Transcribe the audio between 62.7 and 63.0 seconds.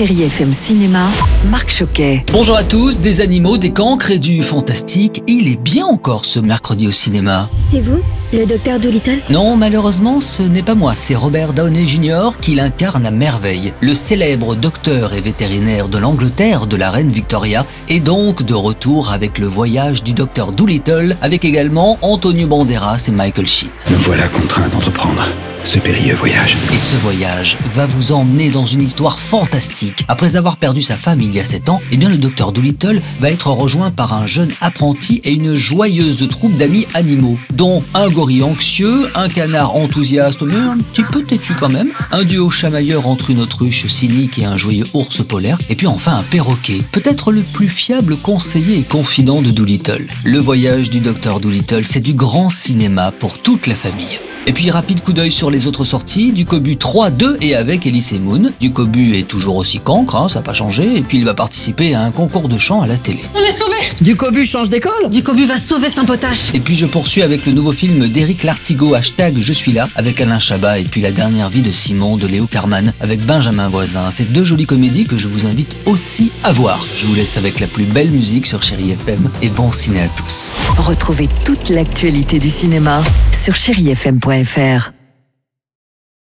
à la